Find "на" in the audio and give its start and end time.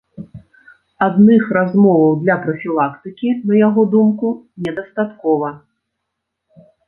3.51-3.59